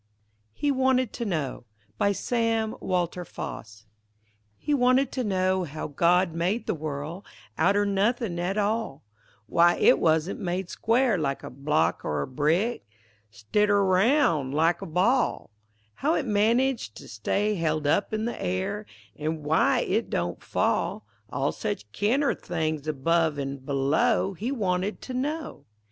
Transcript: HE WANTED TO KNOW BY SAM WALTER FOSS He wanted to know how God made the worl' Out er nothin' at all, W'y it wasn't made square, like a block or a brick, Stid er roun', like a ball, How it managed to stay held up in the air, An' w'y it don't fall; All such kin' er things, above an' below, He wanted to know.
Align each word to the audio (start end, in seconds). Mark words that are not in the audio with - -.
HE 0.53 0.71
WANTED 0.71 1.13
TO 1.13 1.25
KNOW 1.25 1.63
BY 1.99 2.11
SAM 2.11 2.75
WALTER 2.79 3.23
FOSS 3.23 3.85
He 4.57 4.73
wanted 4.73 5.11
to 5.11 5.23
know 5.23 5.63
how 5.63 5.85
God 5.89 6.33
made 6.33 6.65
the 6.65 6.73
worl' 6.73 7.23
Out 7.55 7.77
er 7.77 7.85
nothin' 7.85 8.39
at 8.39 8.57
all, 8.57 9.03
W'y 9.47 9.79
it 9.79 9.99
wasn't 9.99 10.39
made 10.39 10.71
square, 10.71 11.19
like 11.19 11.43
a 11.43 11.51
block 11.51 12.03
or 12.03 12.23
a 12.23 12.27
brick, 12.27 12.83
Stid 13.29 13.69
er 13.69 13.85
roun', 13.85 14.51
like 14.51 14.81
a 14.81 14.87
ball, 14.87 15.51
How 15.93 16.15
it 16.15 16.25
managed 16.25 16.95
to 16.97 17.07
stay 17.07 17.53
held 17.53 17.85
up 17.85 18.11
in 18.11 18.25
the 18.25 18.41
air, 18.41 18.87
An' 19.17 19.43
w'y 19.43 19.81
it 19.87 20.09
don't 20.09 20.41
fall; 20.41 21.05
All 21.29 21.51
such 21.51 21.91
kin' 21.91 22.23
er 22.23 22.33
things, 22.33 22.87
above 22.87 23.37
an' 23.37 23.57
below, 23.57 24.33
He 24.33 24.51
wanted 24.51 24.99
to 25.03 25.13
know. 25.13 25.65